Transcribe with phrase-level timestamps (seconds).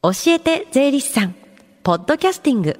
[0.00, 1.34] 教えて税理士さん。
[1.82, 2.78] ポッドキャスティング。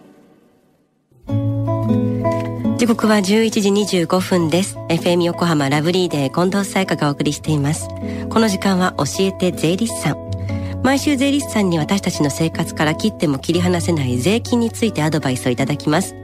[2.79, 4.77] 時刻は11時25分です。
[4.89, 7.89] FM 横浜ラブリーで近藤沙耶香がお送りしています。
[8.29, 10.29] この時間は教えて税理士さん。
[10.85, 16.15] 毎週税理士さんに私たちの生活から切っても切り離せない税金についてアドバイスをいただきます。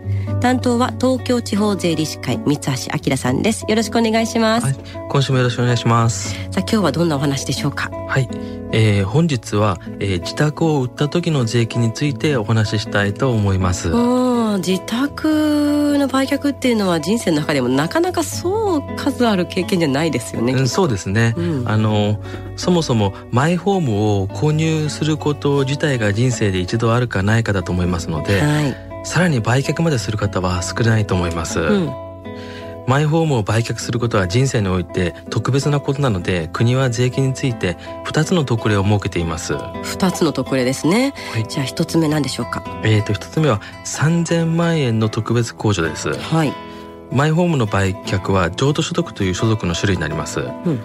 [0.40, 2.70] 担当は東京地方税理士会三橋
[3.10, 3.64] 明さんです。
[3.66, 4.76] よろしくお願いします、はい、
[5.08, 6.34] 今週もよろしくお願いします。
[6.34, 7.90] さあ今日はどんなお話でしょうか？
[7.90, 8.28] はい、
[8.76, 13.92] えー、本日は、えー、自宅を売った時の税金についてお話ししたいと思います。
[14.58, 22.20] 自宅の売却っていうのは人生の中でもなかなかそう数ある経験じゃないですよね、うん、そうですね、うん、あの
[22.56, 28.76] そもそもマイホームを購入すること自体が人生で一度あるかないかだと思いますので、はい。
[29.04, 31.92] さらに売却までする方は少ないと思います、うん、
[32.86, 39.54] マイホームを売却することは人生において特別なことなので国は税金について2つの特例を設けています。
[39.54, 42.62] 2つの特例ですね、はい、じゃあ1つ目何でしょうか？
[42.84, 46.12] えっ、ー、と1つ目は3000万円の特別控除です。
[46.12, 46.52] はい。
[47.12, 50.80] マイホームの売却は譲渡所得という所得の種類になります、うん。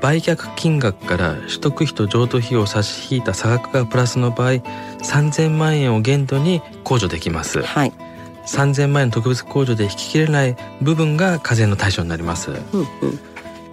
[0.00, 7.92] 売却金額から取得費と譲渡費を差し引いた差額がプラスの場合3000万円を限度に控除できます、はい、
[8.48, 12.66] 3000万円特別控除で引き切れない部分が課税の対象になります、うんうん、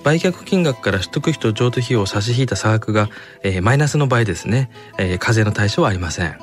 [0.04, 3.10] 売却金額から取得費と譲渡費を差し引いた差額が、
[3.44, 6.38] えー、マイナスの場合ですね、えー、課税の対象はありません。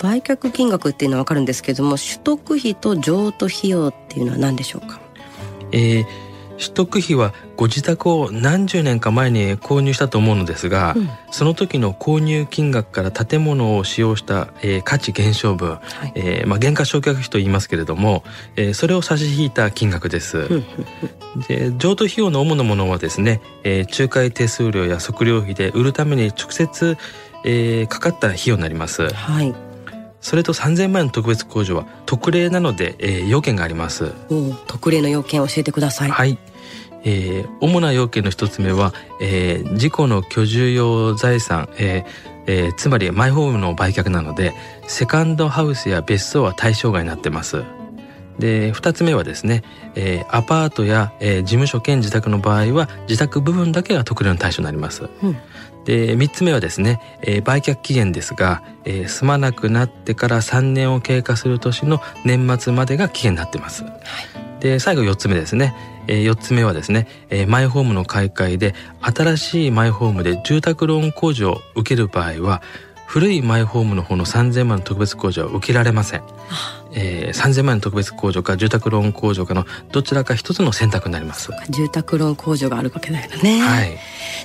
[0.00, 5.00] 売却金額っていうのはわかるんですけども取得費と譲渡費用っていうのは何でしょうか
[5.72, 6.27] えー
[6.58, 18.24] 取得費はご自宅を何十年か前に購入したと思うのですが、うん、その時の購入金額から建物を使用した、えー、価値減少分、はい、えー、まあ、減価償却費と言いますけれども、
[18.56, 20.48] えー、それを差し引いた金額です。
[21.48, 26.96] で譲渡費用の主なものはですね、えー、仲介手数料や測量費で売るために直接、
[27.44, 29.08] えー、かかった費用になります。
[29.08, 29.67] はい
[30.20, 34.12] それと3000万円の特別控除は特例なので、えー、要件があります。
[34.66, 36.10] 特例の要件を教えてください。
[36.10, 36.38] はい。
[37.04, 44.54] えー、主な要件の一つ目は、えー、事故の居住用財産、えーえー、つまりマイホームの売却なので
[44.86, 47.62] セカンドハウスや別荘は対象外になってます。
[48.38, 49.62] で2つ目はですね、
[49.94, 55.08] えー、アパートや、えー、事務所兼自宅の場合は自宅部分だけが特例の対象になります。
[55.22, 55.36] うん
[55.88, 63.84] で3つ目はですね、えー、売却期限ですが、えー、住まなくなってから3年を経過する年の年末までが期限になってます。
[63.84, 65.74] はい、で最後4つ目ですね、
[66.06, 72.60] えー、4つ目はですね、えー、マイホームの買い替えで新しいマイホームで住宅ローン控除を受ける場合は
[73.08, 76.22] 古いマイホームの方の3000万の特別控除は受けられません。
[76.92, 81.50] えー、3000万の特別控除か住宅ローン控除かのどちらか一つの選択になります。
[81.70, 83.98] 住宅ローン控除があるわけだよね、はい、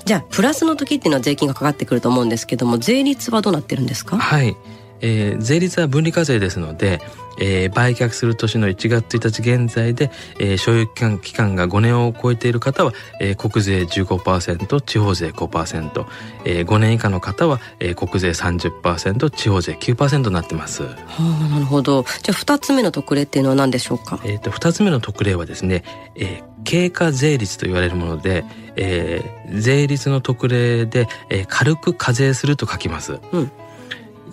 [0.05, 4.17] じゃあプラスの時っていうのは税金がかかってくると思うんですけども税率はどうなってるんですか？
[4.17, 4.55] はい
[5.03, 7.01] えー、税率は分離課税ですので、
[7.37, 16.05] えー、売却する年の1月1日現在で、えー、所有期間期間が5年を超えている方は、えー、国税15%地方税5%、
[16.45, 20.83] えー、5年以下の方は、えー、国税30%地方税9%になってます。
[20.83, 25.83] はあ、なるほどじゃあ2つ目の特例っていうのは何でしょうか、えーと、2つ目の特例はですね、
[26.15, 28.45] えー、経過税率と言われるもので、
[28.77, 33.19] えー、税率の特例で、えー、軽く課税すると書きます。
[33.33, 33.51] うん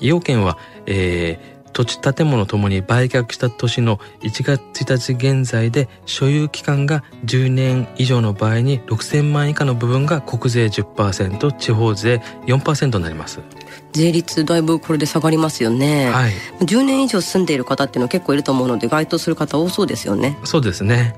[0.01, 13.41] 要件は、えー、土地建物ともに売却した年の1月1日現在で所有期間が10年以上の場合に6000万以下の部分が国税10%地方税4%になります。
[13.93, 20.39] 税率だいぶこれで下がりますよね、はい、10年以上住んでいる方っていうのは結構いると思うので該当する方多そうですよね。
[20.45, 21.15] そうですね、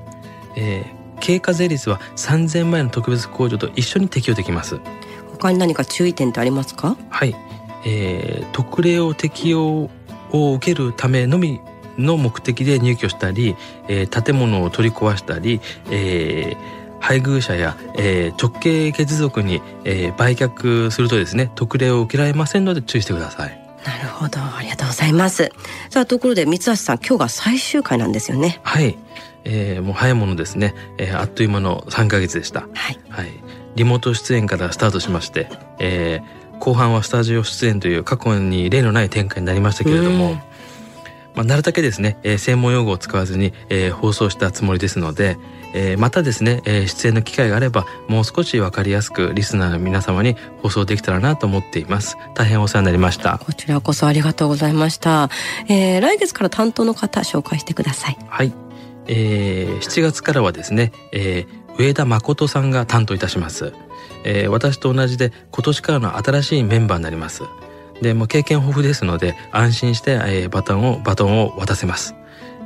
[0.55, 4.79] えー、経過税率は3000万円の特別控除と一緒に適用できます。
[5.31, 6.95] 他に何か注意点ってありますか？
[7.09, 7.35] はい
[7.85, 9.89] えー、特例を適用
[10.31, 11.59] を受けるためのみ
[11.97, 13.55] の目的で入居したり、
[13.87, 15.61] えー、建物を取り壊したり、
[15.91, 23.59] えー、配偶者や、えー、直系血族に、えー、売却するとですね特例を受けられませんので注意してください。
[23.85, 24.39] なるほど。
[24.39, 25.51] ありがとうございます。
[25.89, 28.59] さあところで三橋さん今日が最終回なんですよね。
[28.63, 28.97] はい。
[29.45, 33.31] えー、もう早いものですね、えー、あっという間の3か月でした、はい、はい、
[33.75, 40.35] リモート出演からスタートしまして、えー、後半はスタジオ出演という過去に例のない展開になりましたけれども、
[41.35, 45.37] まあ、なるだけですね、えー、専門用語を使わずに、えー、放送したつもりですので、
[45.73, 52.15] えー、またですね、えー、出演の機会があればもう少しわかりやすくリスナーの皆様に放送できたらなと思っています。
[52.33, 53.39] 大変お世話になりました。
[53.39, 55.29] こちらこそありがとうございました、
[55.67, 58.17] えー、来月から担当の方紹介してください。
[58.29, 58.53] はい、
[59.07, 63.73] えー、7月からはですね、えー、上田誠さんが担当いたします。
[64.23, 67.43] えー、私と同じで今年からの新しいメンバーになります。
[68.01, 72.15] でも経験豊富ですので安心して、えー、バトンをバトンを渡せます。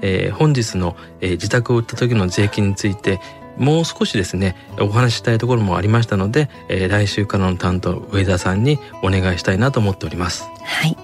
[0.01, 3.19] えー、本日の、えー、自宅を売った時の税金について
[3.57, 10.43] もう少しですねお話ししたいところもありましたので、えー、来週からの担当上田さんにお願いしたいなと思っております。
[10.63, 10.96] はい。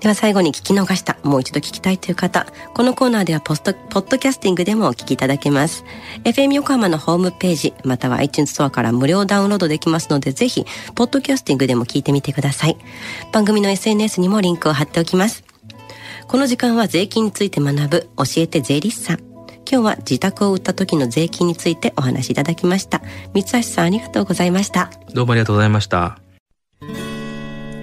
[0.00, 5.84] では最後に聞き逃した、もう一度聞きたいという方、このコーナーではポスト、ポッドキャスティングでもお聞きいただけます。
[6.22, 12.76] FM 横浜のホームページ、または iTunes ストアから無料ダウンロードできますので、ぜひ、ポッドキャスティングでも聞いてみてください。
[13.32, 15.42] 番組の SNS にもリンクを貼っておきます。
[16.28, 19.18] この時間は税金について学ぶ教えて税理士さん。
[19.70, 23.02] 今日は自宅を売った時の税金についてお話しいただきました。
[23.34, 24.90] 三橋さんありがとうございました。
[25.12, 26.27] どうもありがとうございました。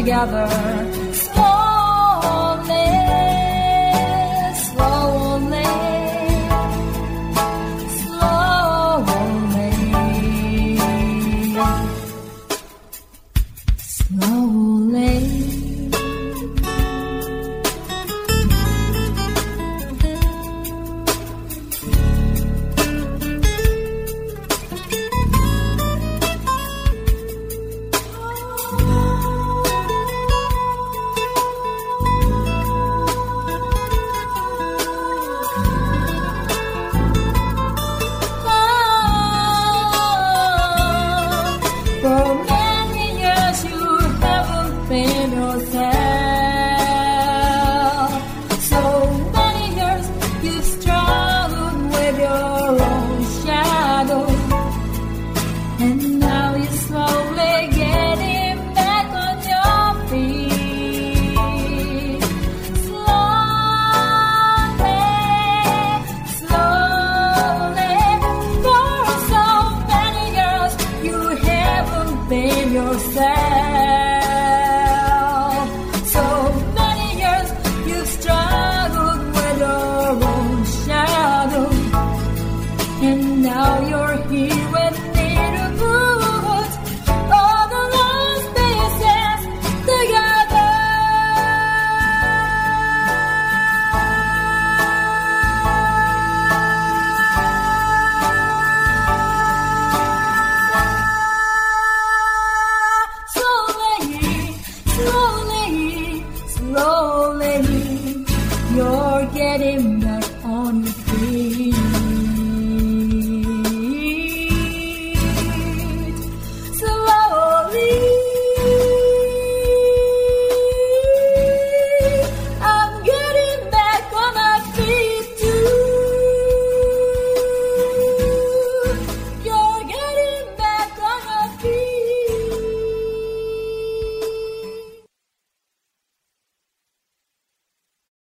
[0.00, 1.09] Together.